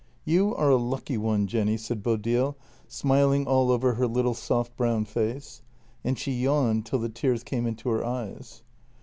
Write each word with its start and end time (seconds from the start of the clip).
"You 0.35 0.55
are 0.55 0.71
a 0.71 0.77
lucky 0.77 1.15
one, 1.15 1.45
Jenny!" 1.45 1.77
said 1.77 2.01
Bodil, 2.01 2.55
smiling 2.87 3.45
all 3.45 3.69
over 3.69 3.93
her 3.93 4.07
little 4.07 4.33
soft 4.33 4.75
brown 4.75 5.05
face. 5.05 5.61
And 6.03 6.17
she 6.17 6.31
yawned 6.31 6.87
till 6.87 6.97
the 6.97 7.07
tears 7.07 7.43
came 7.43 7.67
into 7.67 7.87
her 7.91 8.03
eyes. 8.03 8.63